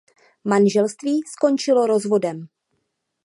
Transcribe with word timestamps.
Manželství 0.43 1.19
skončilo 1.35 1.85
rozvodem. 1.87 2.47